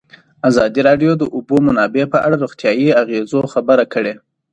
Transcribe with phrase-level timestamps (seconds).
[0.49, 4.13] ازادي راډیو د د اوبو منابع په اړه د روغتیایي اغېزو خبره کړې.